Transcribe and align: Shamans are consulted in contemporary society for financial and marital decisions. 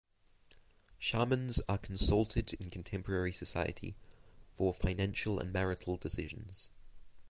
Shamans 0.97 1.61
are 1.69 1.77
consulted 1.77 2.53
in 2.55 2.71
contemporary 2.71 3.31
society 3.31 3.95
for 4.51 4.73
financial 4.73 5.39
and 5.39 5.53
marital 5.53 5.95
decisions. 5.95 6.71